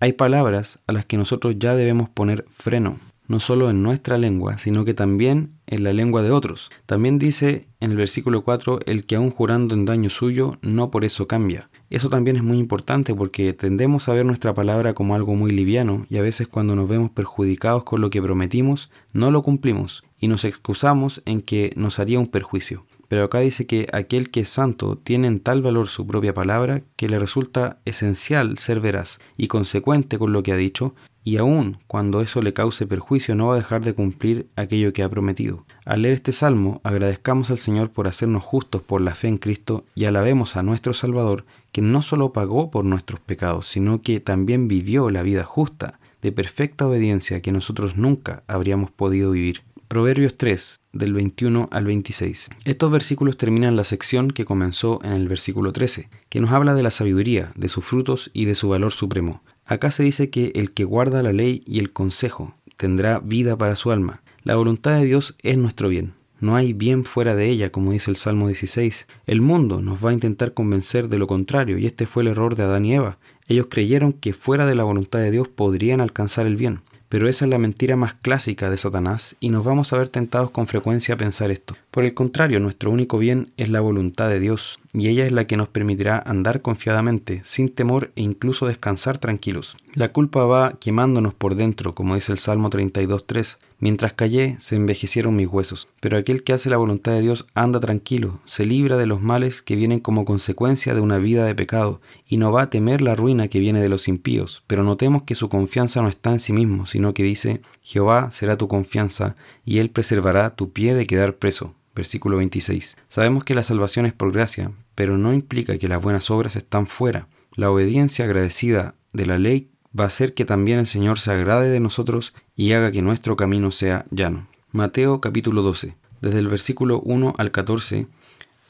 Hay 0.00 0.12
palabras 0.12 0.78
a 0.86 0.92
las 0.92 1.06
que 1.06 1.16
nosotros 1.16 1.56
ya 1.58 1.74
debemos 1.74 2.08
poner 2.08 2.44
freno 2.50 2.98
no 3.28 3.40
solo 3.40 3.70
en 3.70 3.82
nuestra 3.82 4.18
lengua, 4.18 4.58
sino 4.58 4.84
que 4.84 4.94
también 4.94 5.52
en 5.66 5.84
la 5.84 5.92
lengua 5.92 6.22
de 6.22 6.30
otros. 6.30 6.70
También 6.86 7.18
dice 7.18 7.68
en 7.80 7.90
el 7.90 7.96
versículo 7.96 8.42
4, 8.42 8.80
el 8.86 9.04
que 9.04 9.16
aún 9.16 9.30
jurando 9.30 9.74
en 9.74 9.84
daño 9.84 10.10
suyo, 10.10 10.58
no 10.62 10.90
por 10.90 11.04
eso 11.04 11.26
cambia. 11.26 11.68
Eso 11.90 12.08
también 12.08 12.36
es 12.36 12.42
muy 12.42 12.58
importante 12.58 13.14
porque 13.14 13.52
tendemos 13.52 14.08
a 14.08 14.14
ver 14.14 14.24
nuestra 14.24 14.54
palabra 14.54 14.94
como 14.94 15.14
algo 15.14 15.34
muy 15.34 15.50
liviano 15.50 16.06
y 16.08 16.16
a 16.18 16.22
veces 16.22 16.48
cuando 16.48 16.74
nos 16.76 16.88
vemos 16.88 17.10
perjudicados 17.10 17.84
con 17.84 18.00
lo 18.00 18.10
que 18.10 18.22
prometimos, 18.22 18.90
no 19.12 19.30
lo 19.30 19.42
cumplimos 19.42 20.04
y 20.18 20.28
nos 20.28 20.44
excusamos 20.44 21.22
en 21.26 21.42
que 21.42 21.72
nos 21.76 21.98
haría 21.98 22.18
un 22.18 22.28
perjuicio. 22.28 22.86
Pero 23.08 23.24
acá 23.24 23.40
dice 23.40 23.66
que 23.66 23.86
aquel 23.92 24.30
que 24.30 24.40
es 24.40 24.48
santo 24.48 24.98
tiene 24.98 25.28
en 25.28 25.40
tal 25.40 25.62
valor 25.62 25.88
su 25.88 26.06
propia 26.06 26.34
palabra 26.34 26.82
que 26.96 27.08
le 27.08 27.18
resulta 27.18 27.78
esencial 27.84 28.58
ser 28.58 28.80
veraz 28.80 29.20
y 29.36 29.46
consecuente 29.46 30.18
con 30.18 30.32
lo 30.32 30.42
que 30.42 30.52
ha 30.52 30.56
dicho, 30.56 30.94
y 31.26 31.38
aun 31.38 31.78
cuando 31.88 32.20
eso 32.20 32.40
le 32.40 32.52
cause 32.52 32.86
perjuicio 32.86 33.34
no 33.34 33.48
va 33.48 33.54
a 33.54 33.56
dejar 33.56 33.84
de 33.84 33.94
cumplir 33.94 34.46
aquello 34.54 34.92
que 34.92 35.02
ha 35.02 35.08
prometido. 35.08 35.66
Al 35.84 36.02
leer 36.02 36.14
este 36.14 36.30
salmo, 36.30 36.80
agradezcamos 36.84 37.50
al 37.50 37.58
Señor 37.58 37.90
por 37.90 38.06
hacernos 38.06 38.44
justos 38.44 38.80
por 38.80 39.00
la 39.00 39.12
fe 39.12 39.26
en 39.26 39.38
Cristo 39.38 39.84
y 39.96 40.04
alabemos 40.04 40.54
a 40.54 40.62
nuestro 40.62 40.94
Salvador, 40.94 41.44
que 41.72 41.82
no 41.82 42.00
solo 42.00 42.32
pagó 42.32 42.70
por 42.70 42.84
nuestros 42.84 43.18
pecados, 43.18 43.66
sino 43.66 44.02
que 44.02 44.20
también 44.20 44.68
vivió 44.68 45.10
la 45.10 45.24
vida 45.24 45.42
justa, 45.42 45.98
de 46.22 46.30
perfecta 46.30 46.86
obediencia 46.86 47.42
que 47.42 47.50
nosotros 47.50 47.96
nunca 47.96 48.44
habríamos 48.46 48.92
podido 48.92 49.32
vivir. 49.32 49.62
Proverbios 49.88 50.38
3, 50.38 50.78
del 50.92 51.12
21 51.12 51.68
al 51.72 51.86
26. 51.86 52.50
Estos 52.64 52.90
versículos 52.92 53.36
terminan 53.36 53.74
la 53.74 53.84
sección 53.84 54.30
que 54.30 54.44
comenzó 54.44 55.00
en 55.02 55.12
el 55.12 55.26
versículo 55.26 55.72
13, 55.72 56.08
que 56.28 56.40
nos 56.40 56.52
habla 56.52 56.74
de 56.74 56.84
la 56.84 56.92
sabiduría, 56.92 57.50
de 57.56 57.68
sus 57.68 57.84
frutos 57.84 58.30
y 58.32 58.44
de 58.44 58.54
su 58.54 58.68
valor 58.68 58.92
supremo. 58.92 59.42
Acá 59.66 59.90
se 59.90 60.04
dice 60.04 60.30
que 60.30 60.52
el 60.54 60.72
que 60.72 60.84
guarda 60.84 61.24
la 61.24 61.32
ley 61.32 61.62
y 61.66 61.80
el 61.80 61.92
consejo 61.92 62.54
tendrá 62.76 63.18
vida 63.18 63.58
para 63.58 63.74
su 63.74 63.90
alma. 63.90 64.22
La 64.44 64.54
voluntad 64.54 64.96
de 64.96 65.04
Dios 65.04 65.34
es 65.42 65.58
nuestro 65.58 65.88
bien. 65.88 66.14
No 66.38 66.54
hay 66.54 66.72
bien 66.72 67.04
fuera 67.04 67.34
de 67.34 67.48
ella, 67.48 67.70
como 67.70 67.90
dice 67.90 68.10
el 68.10 68.16
Salmo 68.16 68.46
16. 68.46 69.08
El 69.26 69.40
mundo 69.40 69.82
nos 69.82 70.04
va 70.04 70.10
a 70.10 70.12
intentar 70.12 70.54
convencer 70.54 71.08
de 71.08 71.18
lo 71.18 71.26
contrario, 71.26 71.78
y 71.78 71.86
este 71.86 72.06
fue 72.06 72.22
el 72.22 72.28
error 72.28 72.54
de 72.54 72.62
Adán 72.62 72.84
y 72.84 72.94
Eva. 72.94 73.18
Ellos 73.48 73.66
creyeron 73.68 74.12
que 74.12 74.34
fuera 74.34 74.66
de 74.66 74.76
la 74.76 74.84
voluntad 74.84 75.18
de 75.18 75.32
Dios 75.32 75.48
podrían 75.48 76.00
alcanzar 76.00 76.46
el 76.46 76.56
bien. 76.56 76.82
Pero 77.08 77.28
esa 77.28 77.44
es 77.44 77.50
la 77.50 77.58
mentira 77.58 77.96
más 77.96 78.14
clásica 78.14 78.70
de 78.70 78.76
Satanás 78.76 79.36
y 79.40 79.50
nos 79.50 79.64
vamos 79.64 79.92
a 79.92 79.98
ver 79.98 80.08
tentados 80.08 80.50
con 80.50 80.66
frecuencia 80.66 81.14
a 81.14 81.18
pensar 81.18 81.50
esto. 81.50 81.76
Por 81.96 82.04
el 82.04 82.12
contrario, 82.12 82.60
nuestro 82.60 82.90
único 82.90 83.16
bien 83.16 83.54
es 83.56 83.70
la 83.70 83.80
voluntad 83.80 84.28
de 84.28 84.38
Dios, 84.38 84.78
y 84.92 85.08
ella 85.08 85.24
es 85.24 85.32
la 85.32 85.46
que 85.46 85.56
nos 85.56 85.70
permitirá 85.70 86.22
andar 86.26 86.60
confiadamente, 86.60 87.40
sin 87.42 87.70
temor 87.70 88.12
e 88.16 88.20
incluso 88.20 88.66
descansar 88.66 89.16
tranquilos. 89.16 89.78
La 89.94 90.12
culpa 90.12 90.44
va 90.44 90.72
quemándonos 90.78 91.32
por 91.32 91.54
dentro, 91.54 91.94
como 91.94 92.14
dice 92.14 92.32
el 92.32 92.38
Salmo 92.38 92.68
32.3, 92.68 93.56
Mientras 93.78 94.12
callé, 94.12 94.56
se 94.58 94.76
envejecieron 94.76 95.36
mis 95.36 95.48
huesos. 95.48 95.88
Pero 96.00 96.18
aquel 96.18 96.42
que 96.42 96.52
hace 96.52 96.68
la 96.68 96.76
voluntad 96.76 97.12
de 97.12 97.22
Dios 97.22 97.46
anda 97.54 97.80
tranquilo, 97.80 98.40
se 98.44 98.66
libra 98.66 98.98
de 98.98 99.06
los 99.06 99.22
males 99.22 99.62
que 99.62 99.74
vienen 99.74 100.00
como 100.00 100.26
consecuencia 100.26 100.94
de 100.94 101.00
una 101.00 101.16
vida 101.16 101.46
de 101.46 101.54
pecado, 101.54 102.02
y 102.28 102.36
no 102.36 102.52
va 102.52 102.62
a 102.62 102.70
temer 102.70 103.00
la 103.00 103.14
ruina 103.14 103.48
que 103.48 103.58
viene 103.58 103.80
de 103.80 103.88
los 103.88 104.06
impíos. 104.06 104.62
Pero 104.66 104.82
notemos 104.82 105.22
que 105.22 105.34
su 105.34 105.48
confianza 105.48 106.02
no 106.02 106.08
está 106.08 106.30
en 106.32 106.40
sí 106.40 106.52
mismo, 106.52 106.84
sino 106.84 107.14
que 107.14 107.22
dice, 107.22 107.62
Jehová 107.80 108.30
será 108.32 108.58
tu 108.58 108.68
confianza, 108.68 109.34
y 109.64 109.78
él 109.78 109.88
preservará 109.88 110.50
tu 110.50 110.72
pie 110.72 110.94
de 110.94 111.06
quedar 111.06 111.36
preso. 111.36 111.72
Versículo 111.96 112.36
26. 112.36 112.96
Sabemos 113.08 113.42
que 113.42 113.54
la 113.54 113.62
salvación 113.62 114.04
es 114.04 114.12
por 114.12 114.30
gracia, 114.30 114.70
pero 114.94 115.16
no 115.16 115.32
implica 115.32 115.78
que 115.78 115.88
las 115.88 116.02
buenas 116.02 116.30
obras 116.30 116.54
están 116.54 116.86
fuera. 116.86 117.26
La 117.54 117.70
obediencia 117.70 118.26
agradecida 118.26 118.94
de 119.14 119.24
la 119.24 119.38
ley 119.38 119.70
va 119.98 120.04
a 120.04 120.08
hacer 120.08 120.34
que 120.34 120.44
también 120.44 120.78
el 120.78 120.86
Señor 120.86 121.18
se 121.18 121.32
agrade 121.32 121.70
de 121.70 121.80
nosotros 121.80 122.34
y 122.54 122.72
haga 122.72 122.92
que 122.92 123.00
nuestro 123.00 123.34
camino 123.36 123.72
sea 123.72 124.04
llano. 124.10 124.46
Mateo 124.72 125.22
capítulo 125.22 125.62
12. 125.62 125.96
Desde 126.20 126.38
el 126.38 126.48
versículo 126.48 127.00
1 127.00 127.34
al 127.38 127.50
14 127.50 128.06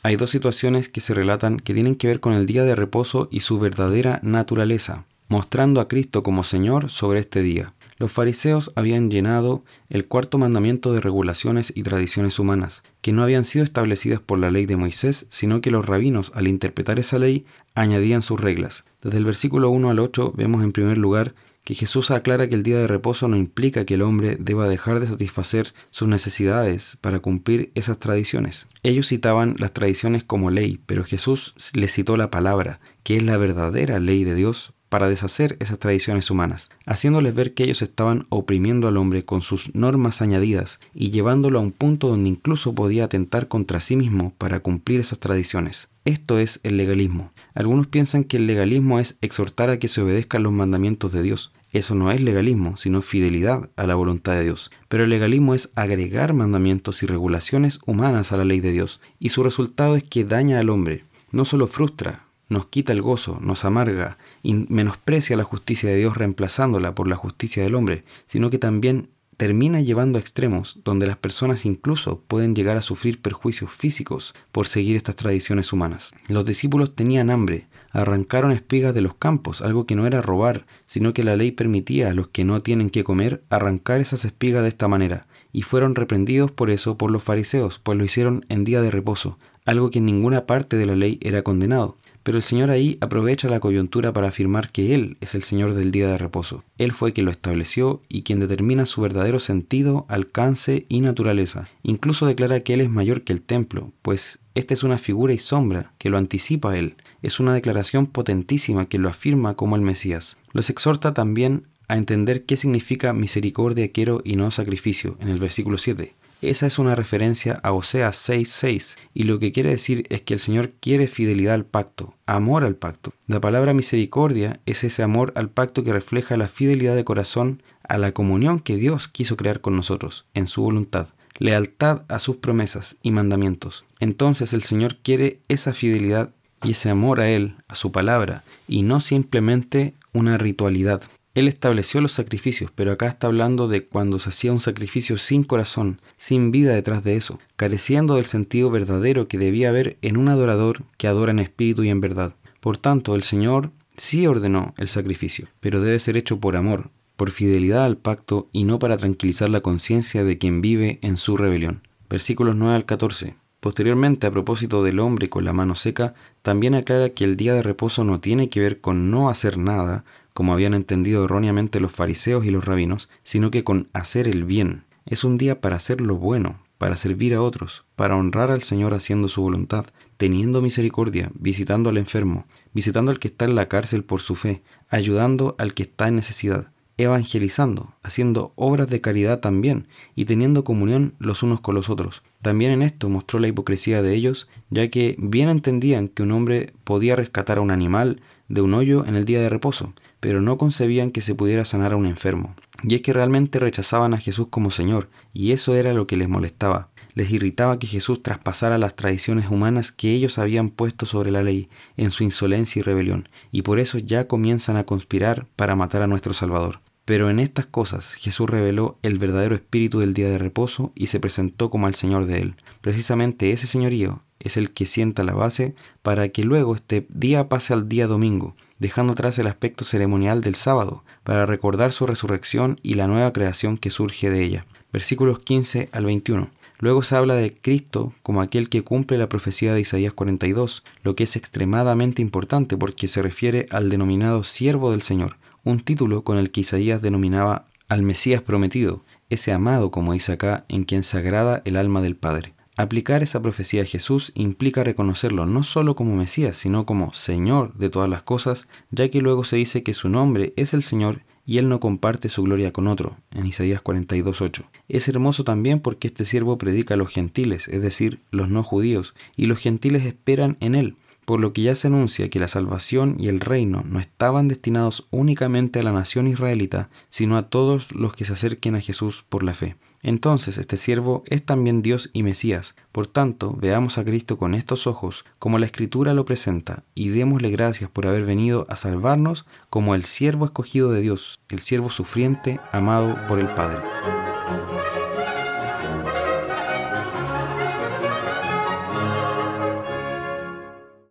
hay 0.04 0.14
dos 0.14 0.30
situaciones 0.30 0.88
que 0.88 1.00
se 1.00 1.12
relatan 1.12 1.58
que 1.58 1.74
tienen 1.74 1.96
que 1.96 2.06
ver 2.06 2.20
con 2.20 2.32
el 2.32 2.46
día 2.46 2.62
de 2.62 2.76
reposo 2.76 3.26
y 3.32 3.40
su 3.40 3.58
verdadera 3.58 4.20
naturaleza, 4.22 5.04
mostrando 5.26 5.80
a 5.80 5.88
Cristo 5.88 6.22
como 6.22 6.44
Señor 6.44 6.90
sobre 6.90 7.18
este 7.18 7.42
día. 7.42 7.74
Los 7.98 8.12
fariseos 8.12 8.72
habían 8.74 9.10
llenado 9.10 9.64
el 9.88 10.06
cuarto 10.06 10.36
mandamiento 10.36 10.92
de 10.92 11.00
regulaciones 11.00 11.72
y 11.74 11.82
tradiciones 11.82 12.38
humanas, 12.38 12.82
que 13.00 13.12
no 13.12 13.22
habían 13.22 13.44
sido 13.44 13.64
establecidas 13.64 14.20
por 14.20 14.38
la 14.38 14.50
ley 14.50 14.66
de 14.66 14.76
Moisés, 14.76 15.26
sino 15.30 15.62
que 15.62 15.70
los 15.70 15.86
rabinos, 15.86 16.30
al 16.34 16.46
interpretar 16.46 16.98
esa 16.98 17.18
ley, 17.18 17.46
añadían 17.74 18.20
sus 18.20 18.38
reglas. 18.38 18.84
Desde 19.02 19.18
el 19.18 19.24
versículo 19.24 19.70
1 19.70 19.88
al 19.88 19.98
8 19.98 20.34
vemos 20.36 20.62
en 20.62 20.72
primer 20.72 20.98
lugar 20.98 21.34
que 21.66 21.74
Jesús 21.74 22.12
aclara 22.12 22.48
que 22.48 22.54
el 22.54 22.62
día 22.62 22.78
de 22.78 22.86
reposo 22.86 23.26
no 23.26 23.36
implica 23.36 23.84
que 23.84 23.94
el 23.94 24.02
hombre 24.02 24.36
deba 24.38 24.68
dejar 24.68 25.00
de 25.00 25.08
satisfacer 25.08 25.72
sus 25.90 26.06
necesidades 26.06 26.96
para 27.00 27.18
cumplir 27.18 27.72
esas 27.74 27.98
tradiciones. 27.98 28.68
Ellos 28.84 29.08
citaban 29.08 29.56
las 29.58 29.72
tradiciones 29.72 30.22
como 30.22 30.52
ley, 30.52 30.78
pero 30.86 31.04
Jesús 31.04 31.54
les 31.74 31.92
citó 31.92 32.16
la 32.16 32.30
palabra, 32.30 32.78
que 33.02 33.16
es 33.16 33.24
la 33.24 33.36
verdadera 33.36 33.98
ley 33.98 34.22
de 34.22 34.36
Dios 34.36 34.74
para 34.88 35.08
deshacer 35.08 35.56
esas 35.60 35.78
tradiciones 35.78 36.30
humanas, 36.30 36.70
haciéndoles 36.86 37.34
ver 37.34 37.54
que 37.54 37.64
ellos 37.64 37.82
estaban 37.82 38.26
oprimiendo 38.28 38.88
al 38.88 38.96
hombre 38.96 39.24
con 39.24 39.42
sus 39.42 39.74
normas 39.74 40.22
añadidas 40.22 40.80
y 40.94 41.10
llevándolo 41.10 41.58
a 41.58 41.62
un 41.62 41.72
punto 41.72 42.08
donde 42.08 42.30
incluso 42.30 42.74
podía 42.74 43.04
atentar 43.04 43.48
contra 43.48 43.80
sí 43.80 43.96
mismo 43.96 44.32
para 44.38 44.60
cumplir 44.60 45.00
esas 45.00 45.18
tradiciones. 45.18 45.88
Esto 46.04 46.38
es 46.38 46.60
el 46.62 46.76
legalismo. 46.76 47.32
Algunos 47.54 47.88
piensan 47.88 48.22
que 48.22 48.36
el 48.36 48.46
legalismo 48.46 49.00
es 49.00 49.18
exhortar 49.22 49.70
a 49.70 49.78
que 49.78 49.88
se 49.88 50.00
obedezcan 50.00 50.44
los 50.44 50.52
mandamientos 50.52 51.12
de 51.12 51.22
Dios. 51.22 51.52
Eso 51.72 51.94
no 51.96 52.12
es 52.12 52.20
legalismo, 52.20 52.76
sino 52.76 53.02
fidelidad 53.02 53.70
a 53.76 53.86
la 53.86 53.96
voluntad 53.96 54.34
de 54.34 54.44
Dios. 54.44 54.70
Pero 54.88 55.04
el 55.04 55.10
legalismo 55.10 55.54
es 55.54 55.70
agregar 55.74 56.32
mandamientos 56.32 57.02
y 57.02 57.06
regulaciones 57.06 57.80
humanas 57.86 58.30
a 58.30 58.36
la 58.36 58.44
ley 58.44 58.60
de 58.60 58.72
Dios, 58.72 59.00
y 59.18 59.30
su 59.30 59.42
resultado 59.42 59.96
es 59.96 60.04
que 60.04 60.24
daña 60.24 60.60
al 60.60 60.70
hombre. 60.70 61.04
No 61.32 61.44
solo 61.44 61.66
frustra, 61.66 62.25
nos 62.48 62.66
quita 62.66 62.92
el 62.92 63.02
gozo, 63.02 63.38
nos 63.40 63.64
amarga 63.64 64.18
y 64.42 64.54
menosprecia 64.54 65.36
la 65.36 65.44
justicia 65.44 65.90
de 65.90 65.96
Dios 65.96 66.16
reemplazándola 66.16 66.94
por 66.94 67.08
la 67.08 67.16
justicia 67.16 67.62
del 67.62 67.74
hombre, 67.74 68.04
sino 68.26 68.50
que 68.50 68.58
también 68.58 69.08
termina 69.36 69.80
llevando 69.80 70.18
a 70.18 70.20
extremos 70.20 70.80
donde 70.84 71.06
las 71.06 71.16
personas 71.16 71.66
incluso 71.66 72.22
pueden 72.26 72.54
llegar 72.54 72.76
a 72.76 72.82
sufrir 72.82 73.20
perjuicios 73.20 73.70
físicos 73.70 74.34
por 74.50 74.66
seguir 74.66 74.96
estas 74.96 75.16
tradiciones 75.16 75.72
humanas. 75.72 76.14
Los 76.28 76.46
discípulos 76.46 76.94
tenían 76.94 77.30
hambre, 77.30 77.66
arrancaron 77.90 78.52
espigas 78.52 78.94
de 78.94 79.02
los 79.02 79.14
campos, 79.14 79.60
algo 79.60 79.84
que 79.84 79.94
no 79.94 80.06
era 80.06 80.22
robar, 80.22 80.66
sino 80.86 81.12
que 81.12 81.22
la 81.22 81.36
ley 81.36 81.50
permitía 81.50 82.10
a 82.10 82.14
los 82.14 82.28
que 82.28 82.44
no 82.44 82.62
tienen 82.62 82.90
que 82.90 83.04
comer 83.04 83.42
arrancar 83.50 84.00
esas 84.00 84.24
espigas 84.24 84.62
de 84.62 84.68
esta 84.68 84.88
manera, 84.88 85.26
y 85.52 85.62
fueron 85.62 85.94
reprendidos 85.94 86.50
por 86.50 86.70
eso 86.70 86.96
por 86.96 87.10
los 87.10 87.22
fariseos, 87.22 87.78
pues 87.78 87.98
lo 87.98 88.04
hicieron 88.04 88.44
en 88.48 88.64
día 88.64 88.80
de 88.80 88.90
reposo, 88.90 89.38
algo 89.64 89.90
que 89.90 89.98
en 89.98 90.06
ninguna 90.06 90.46
parte 90.46 90.76
de 90.76 90.86
la 90.86 90.96
ley 90.96 91.18
era 91.20 91.42
condenado. 91.42 91.96
Pero 92.26 92.38
el 92.38 92.42
Señor 92.42 92.72
ahí 92.72 92.98
aprovecha 93.00 93.48
la 93.48 93.60
coyuntura 93.60 94.12
para 94.12 94.26
afirmar 94.26 94.72
que 94.72 94.96
Él 94.96 95.16
es 95.20 95.36
el 95.36 95.44
Señor 95.44 95.74
del 95.74 95.92
día 95.92 96.08
de 96.08 96.18
reposo. 96.18 96.64
Él 96.76 96.90
fue 96.90 97.12
quien 97.12 97.26
lo 97.26 97.30
estableció 97.30 98.02
y 98.08 98.22
quien 98.22 98.40
determina 98.40 98.84
su 98.84 99.00
verdadero 99.00 99.38
sentido, 99.38 100.06
alcance 100.08 100.86
y 100.88 101.02
naturaleza. 101.02 101.68
Incluso 101.84 102.26
declara 102.26 102.58
que 102.58 102.74
Él 102.74 102.80
es 102.80 102.90
mayor 102.90 103.22
que 103.22 103.32
el 103.32 103.42
templo, 103.42 103.92
pues 104.02 104.40
esta 104.56 104.74
es 104.74 104.82
una 104.82 104.98
figura 104.98 105.34
y 105.34 105.38
sombra 105.38 105.92
que 105.98 106.10
lo 106.10 106.18
anticipa 106.18 106.72
a 106.72 106.76
Él. 106.76 106.96
Es 107.22 107.38
una 107.38 107.54
declaración 107.54 108.06
potentísima 108.06 108.86
que 108.86 108.98
lo 108.98 109.08
afirma 109.08 109.54
como 109.54 109.76
el 109.76 109.82
Mesías. 109.82 110.36
Los 110.50 110.68
exhorta 110.68 111.14
también 111.14 111.68
a 111.86 111.96
entender 111.96 112.44
qué 112.44 112.56
significa 112.56 113.12
misericordia 113.12 113.92
quiero 113.92 114.20
y 114.24 114.34
no 114.34 114.50
sacrificio 114.50 115.16
en 115.20 115.28
el 115.28 115.38
versículo 115.38 115.78
7. 115.78 116.16
Esa 116.42 116.66
es 116.66 116.78
una 116.78 116.94
referencia 116.94 117.58
a 117.62 117.72
Oseas 117.72 118.16
6:6 118.28 118.96
y 119.14 119.22
lo 119.22 119.38
que 119.38 119.52
quiere 119.52 119.70
decir 119.70 120.06
es 120.10 120.20
que 120.20 120.34
el 120.34 120.40
Señor 120.40 120.72
quiere 120.80 121.06
fidelidad 121.06 121.54
al 121.54 121.64
pacto, 121.64 122.14
amor 122.26 122.62
al 122.62 122.76
pacto. 122.76 123.12
La 123.26 123.40
palabra 123.40 123.72
misericordia 123.72 124.60
es 124.66 124.84
ese 124.84 125.02
amor 125.02 125.32
al 125.34 125.48
pacto 125.48 125.82
que 125.82 125.94
refleja 125.94 126.36
la 126.36 126.48
fidelidad 126.48 126.94
de 126.94 127.04
corazón 127.04 127.62
a 127.88 127.96
la 127.96 128.12
comunión 128.12 128.60
que 128.60 128.76
Dios 128.76 129.08
quiso 129.08 129.36
crear 129.36 129.62
con 129.62 129.76
nosotros 129.76 130.26
en 130.34 130.46
su 130.46 130.62
voluntad, 130.62 131.08
lealtad 131.38 132.02
a 132.08 132.18
sus 132.18 132.36
promesas 132.36 132.96
y 133.02 133.12
mandamientos. 133.12 133.84
Entonces 133.98 134.52
el 134.52 134.62
Señor 134.62 134.96
quiere 134.96 135.40
esa 135.48 135.72
fidelidad 135.72 136.34
y 136.62 136.72
ese 136.72 136.90
amor 136.90 137.20
a 137.20 137.30
Él, 137.30 137.54
a 137.68 137.74
su 137.74 137.92
palabra, 137.92 138.42
y 138.68 138.82
no 138.82 139.00
simplemente 139.00 139.94
una 140.12 140.36
ritualidad. 140.36 141.02
Él 141.36 141.48
estableció 141.48 142.00
los 142.00 142.12
sacrificios, 142.12 142.70
pero 142.74 142.92
acá 142.92 143.08
está 143.08 143.26
hablando 143.26 143.68
de 143.68 143.84
cuando 143.84 144.18
se 144.18 144.30
hacía 144.30 144.52
un 144.52 144.60
sacrificio 144.60 145.18
sin 145.18 145.42
corazón, 145.44 146.00
sin 146.16 146.50
vida 146.50 146.72
detrás 146.72 147.04
de 147.04 147.14
eso, 147.14 147.38
careciendo 147.56 148.14
del 148.14 148.24
sentido 148.24 148.70
verdadero 148.70 149.28
que 149.28 149.36
debía 149.36 149.68
haber 149.68 149.98
en 150.00 150.16
un 150.16 150.30
adorador 150.30 150.84
que 150.96 151.08
adora 151.08 151.32
en 151.32 151.40
espíritu 151.40 151.84
y 151.84 151.90
en 151.90 152.00
verdad. 152.00 152.34
Por 152.60 152.78
tanto, 152.78 153.14
el 153.14 153.22
Señor 153.22 153.70
sí 153.98 154.26
ordenó 154.26 154.72
el 154.78 154.88
sacrificio, 154.88 155.48
pero 155.60 155.82
debe 155.82 155.98
ser 155.98 156.16
hecho 156.16 156.40
por 156.40 156.56
amor, 156.56 156.88
por 157.16 157.30
fidelidad 157.30 157.84
al 157.84 157.98
pacto 157.98 158.48
y 158.50 158.64
no 158.64 158.78
para 158.78 158.96
tranquilizar 158.96 159.50
la 159.50 159.60
conciencia 159.60 160.24
de 160.24 160.38
quien 160.38 160.62
vive 160.62 160.98
en 161.02 161.18
su 161.18 161.36
rebelión. 161.36 161.82
Versículos 162.08 162.56
9 162.56 162.76
al 162.76 162.86
14. 162.86 163.34
Posteriormente, 163.60 164.26
a 164.26 164.30
propósito 164.30 164.82
del 164.82 165.00
hombre 165.00 165.28
con 165.28 165.44
la 165.44 165.52
mano 165.52 165.74
seca, 165.74 166.14
también 166.40 166.74
aclara 166.74 167.10
que 167.10 167.24
el 167.24 167.36
día 167.36 167.52
de 167.52 167.62
reposo 167.62 168.04
no 168.04 168.20
tiene 168.20 168.48
que 168.48 168.60
ver 168.60 168.80
con 168.80 169.10
no 169.10 169.28
hacer 169.28 169.58
nada, 169.58 170.04
como 170.36 170.52
habían 170.52 170.74
entendido 170.74 171.24
erróneamente 171.24 171.80
los 171.80 171.92
fariseos 171.92 172.44
y 172.44 172.50
los 172.50 172.62
rabinos, 172.62 173.08
sino 173.22 173.50
que 173.50 173.64
con 173.64 173.88
hacer 173.94 174.28
el 174.28 174.44
bien. 174.44 174.84
Es 175.06 175.24
un 175.24 175.38
día 175.38 175.62
para 175.62 175.76
hacer 175.76 176.02
lo 176.02 176.16
bueno, 176.16 176.60
para 176.76 176.98
servir 176.98 177.32
a 177.32 177.40
otros, 177.40 177.86
para 177.96 178.16
honrar 178.16 178.50
al 178.50 178.60
Señor 178.60 178.92
haciendo 178.92 179.28
su 179.28 179.40
voluntad, 179.40 179.86
teniendo 180.18 180.60
misericordia, 180.60 181.30
visitando 181.32 181.88
al 181.88 181.96
enfermo, 181.96 182.44
visitando 182.74 183.10
al 183.10 183.18
que 183.18 183.28
está 183.28 183.46
en 183.46 183.54
la 183.54 183.64
cárcel 183.64 184.04
por 184.04 184.20
su 184.20 184.36
fe, 184.36 184.62
ayudando 184.90 185.54
al 185.56 185.72
que 185.72 185.84
está 185.84 186.06
en 186.06 186.16
necesidad, 186.16 186.70
evangelizando, 186.98 187.94
haciendo 188.02 188.52
obras 188.56 188.90
de 188.90 189.00
caridad 189.00 189.40
también 189.40 189.88
y 190.14 190.26
teniendo 190.26 190.64
comunión 190.64 191.14
los 191.18 191.42
unos 191.42 191.62
con 191.62 191.74
los 191.74 191.88
otros. 191.88 192.22
También 192.42 192.72
en 192.72 192.82
esto 192.82 193.08
mostró 193.08 193.38
la 193.38 193.48
hipocresía 193.48 194.02
de 194.02 194.14
ellos, 194.14 194.48
ya 194.68 194.88
que 194.90 195.16
bien 195.18 195.48
entendían 195.48 196.08
que 196.08 196.24
un 196.24 196.32
hombre 196.32 196.74
podía 196.84 197.16
rescatar 197.16 197.56
a 197.56 197.62
un 197.62 197.70
animal 197.70 198.20
de 198.48 198.60
un 198.60 198.74
hoyo 198.74 199.04
en 199.06 199.16
el 199.16 199.24
día 199.24 199.40
de 199.40 199.48
reposo, 199.48 199.92
pero 200.20 200.40
no 200.40 200.58
concebían 200.58 201.10
que 201.10 201.20
se 201.20 201.34
pudiera 201.34 201.64
sanar 201.64 201.92
a 201.92 201.96
un 201.96 202.06
enfermo. 202.06 202.54
Y 202.82 202.94
es 202.94 203.02
que 203.02 203.12
realmente 203.12 203.58
rechazaban 203.58 204.14
a 204.14 204.18
Jesús 204.18 204.48
como 204.48 204.70
Señor, 204.70 205.08
y 205.32 205.52
eso 205.52 205.74
era 205.74 205.92
lo 205.94 206.06
que 206.06 206.16
les 206.16 206.28
molestaba. 206.28 206.90
Les 207.14 207.30
irritaba 207.30 207.78
que 207.78 207.86
Jesús 207.86 208.22
traspasara 208.22 208.76
las 208.78 208.94
tradiciones 208.94 209.48
humanas 209.50 209.92
que 209.92 210.12
ellos 210.12 210.38
habían 210.38 210.70
puesto 210.70 211.06
sobre 211.06 211.30
la 211.30 211.42
ley 211.42 211.68
en 211.96 212.10
su 212.10 212.24
insolencia 212.24 212.80
y 212.80 212.82
rebelión, 212.82 213.28
y 213.50 213.62
por 213.62 213.78
eso 213.78 213.98
ya 213.98 214.26
comienzan 214.28 214.76
a 214.76 214.84
conspirar 214.84 215.46
para 215.56 215.76
matar 215.76 216.02
a 216.02 216.06
nuestro 216.06 216.34
Salvador. 216.34 216.80
Pero 217.06 217.30
en 217.30 217.38
estas 217.38 217.66
cosas 217.66 218.14
Jesús 218.14 218.50
reveló 218.50 218.98
el 219.02 219.18
verdadero 219.18 219.54
espíritu 219.54 220.00
del 220.00 220.12
día 220.12 220.28
de 220.28 220.38
reposo 220.38 220.92
y 220.96 221.06
se 221.06 221.20
presentó 221.20 221.70
como 221.70 221.86
el 221.86 221.94
Señor 221.94 222.26
de 222.26 222.40
él. 222.40 222.56
Precisamente 222.80 223.52
ese 223.52 223.68
señorío 223.68 224.22
es 224.40 224.56
el 224.56 224.70
que 224.70 224.86
sienta 224.86 225.24
la 225.24 225.34
base 225.34 225.74
para 226.02 226.28
que 226.28 226.44
luego 226.44 226.74
este 226.74 227.06
día 227.08 227.48
pase 227.48 227.72
al 227.72 227.88
día 227.88 228.06
domingo, 228.06 228.54
dejando 228.78 229.12
atrás 229.12 229.38
el 229.38 229.46
aspecto 229.46 229.84
ceremonial 229.84 230.40
del 230.40 230.54
sábado, 230.54 231.02
para 231.24 231.46
recordar 231.46 231.92
su 231.92 232.06
resurrección 232.06 232.78
y 232.82 232.94
la 232.94 233.06
nueva 233.06 233.32
creación 233.32 233.78
que 233.78 233.90
surge 233.90 234.30
de 234.30 234.42
ella. 234.42 234.66
Versículos 234.92 235.40
15 235.40 235.88
al 235.92 236.04
21. 236.04 236.50
Luego 236.78 237.02
se 237.02 237.16
habla 237.16 237.34
de 237.34 237.54
Cristo 237.54 238.12
como 238.22 238.42
aquel 238.42 238.68
que 238.68 238.82
cumple 238.82 239.16
la 239.16 239.28
profecía 239.28 239.72
de 239.72 239.80
Isaías 239.80 240.12
42, 240.12 240.82
lo 241.02 241.16
que 241.16 241.24
es 241.24 241.36
extremadamente 241.36 242.20
importante 242.20 242.76
porque 242.76 243.08
se 243.08 243.22
refiere 243.22 243.66
al 243.70 243.88
denominado 243.88 244.44
siervo 244.44 244.90
del 244.90 245.02
Señor, 245.02 245.36
un 245.64 245.80
título 245.80 246.22
con 246.22 246.36
el 246.36 246.50
que 246.50 246.60
Isaías 246.60 247.00
denominaba 247.00 247.66
al 247.88 248.02
Mesías 248.02 248.42
prometido, 248.42 249.02
ese 249.30 249.52
amado, 249.52 249.90
como 249.90 250.12
dice 250.12 250.32
acá, 250.32 250.64
en 250.68 250.84
quien 250.84 251.02
se 251.02 251.18
agrada 251.18 251.62
el 251.64 251.76
alma 251.76 252.02
del 252.02 252.16
Padre. 252.16 252.55
Aplicar 252.78 253.22
esa 253.22 253.40
profecía 253.40 253.82
a 253.82 253.86
Jesús 253.86 254.32
implica 254.34 254.84
reconocerlo 254.84 255.46
no 255.46 255.62
solo 255.62 255.96
como 255.96 256.14
Mesías, 256.14 256.58
sino 256.58 256.84
como 256.84 257.14
Señor 257.14 257.72
de 257.74 257.88
todas 257.88 258.10
las 258.10 258.22
cosas, 258.22 258.68
ya 258.90 259.08
que 259.08 259.22
luego 259.22 259.44
se 259.44 259.56
dice 259.56 259.82
que 259.82 259.94
su 259.94 260.10
nombre 260.10 260.52
es 260.56 260.74
el 260.74 260.82
Señor 260.82 261.22
y 261.46 261.56
él 261.56 261.70
no 261.70 261.80
comparte 261.80 262.28
su 262.28 262.42
gloria 262.42 262.74
con 262.74 262.86
otro, 262.86 263.16
en 263.30 263.46
Isaías 263.46 263.82
42.8. 263.82 264.66
Es 264.88 265.08
hermoso 265.08 265.42
también 265.42 265.80
porque 265.80 266.08
este 266.08 266.26
siervo 266.26 266.58
predica 266.58 266.94
a 266.94 266.96
los 266.98 267.14
gentiles, 267.14 267.66
es 267.68 267.80
decir, 267.80 268.20
los 268.30 268.50
no 268.50 268.62
judíos, 268.62 269.14
y 269.36 269.46
los 269.46 269.58
gentiles 269.58 270.04
esperan 270.04 270.58
en 270.60 270.74
él, 270.74 270.96
por 271.26 271.40
lo 271.40 271.52
que 271.52 271.62
ya 271.62 271.74
se 271.74 271.88
anuncia 271.88 272.30
que 272.30 272.38
la 272.38 272.48
salvación 272.48 273.16
y 273.18 273.28
el 273.28 273.40
reino 273.40 273.82
no 273.84 273.98
estaban 273.98 274.48
destinados 274.48 275.06
únicamente 275.10 275.80
a 275.80 275.82
la 275.82 275.92
nación 275.92 276.28
israelita, 276.28 276.88
sino 277.10 277.36
a 277.36 277.50
todos 277.50 277.92
los 277.94 278.14
que 278.14 278.24
se 278.24 278.32
acerquen 278.32 278.76
a 278.76 278.80
Jesús 278.80 279.26
por 279.28 279.42
la 279.42 279.52
fe. 279.52 279.76
Entonces 280.02 280.56
este 280.56 280.76
siervo 280.76 281.24
es 281.26 281.44
también 281.44 281.82
Dios 281.82 282.10
y 282.12 282.22
Mesías. 282.22 282.76
Por 282.92 283.08
tanto, 283.08 283.56
veamos 283.60 283.98
a 283.98 284.04
Cristo 284.04 284.38
con 284.38 284.54
estos 284.54 284.86
ojos, 284.86 285.24
como 285.40 285.58
la 285.58 285.66
Escritura 285.66 286.14
lo 286.14 286.24
presenta, 286.24 286.84
y 286.94 287.08
démosle 287.08 287.50
gracias 287.50 287.90
por 287.90 288.06
haber 288.06 288.24
venido 288.24 288.66
a 288.70 288.76
salvarnos 288.76 289.46
como 289.68 289.96
el 289.96 290.04
siervo 290.04 290.44
escogido 290.44 290.92
de 290.92 291.00
Dios, 291.00 291.40
el 291.48 291.58
siervo 291.58 291.90
sufriente, 291.90 292.60
amado 292.70 293.16
por 293.26 293.40
el 293.40 293.52
Padre. 293.54 293.82